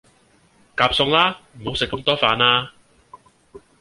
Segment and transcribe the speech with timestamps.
[0.75, 2.71] 夾餸啦，唔好食咁多飯呀